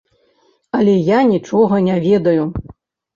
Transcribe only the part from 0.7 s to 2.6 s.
Але я нічога не ведаю.